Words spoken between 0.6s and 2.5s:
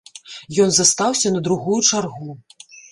Ён застаўся на другую чаргу.